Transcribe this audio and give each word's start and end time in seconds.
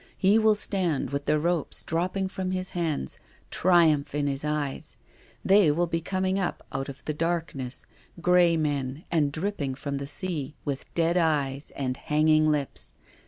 He 0.17 0.39
will 0.39 0.55
stand 0.55 1.11
with 1.11 1.25
the 1.25 1.37
ropes 1.39 1.83
dropping 1.83 2.27
from 2.29 2.49
his 2.49 2.71
hands, 2.71 3.19
triumph 3.51 4.15
in 4.15 4.25
his 4.25 4.43
eyes. 4.43 4.97
They 5.45 5.69
will 5.69 5.85
be 5.85 5.99
seen 5.99 6.05
coming 6.05 6.39
up 6.39 6.65
out 6.71 6.89
of 6.89 7.05
the 7.05 7.13
darkness, 7.13 7.85
grey 8.19 8.57
men 8.57 9.03
and 9.11 9.31
dripping 9.31 9.75
from 9.75 9.97
the 9.99 10.07
sea, 10.07 10.55
with 10.65 10.91
dead 10.95 11.17
eyes 11.17 11.69
and 11.75 11.97
hanging 11.97 12.49
lips. 12.49 12.93